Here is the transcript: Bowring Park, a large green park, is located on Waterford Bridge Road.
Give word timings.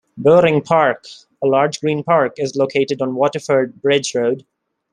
Bowring 0.17 0.63
Park, 0.63 1.05
a 1.43 1.47
large 1.47 1.79
green 1.79 2.03
park, 2.03 2.39
is 2.39 2.55
located 2.55 3.03
on 3.03 3.13
Waterford 3.13 3.79
Bridge 3.83 4.15
Road. 4.15 4.43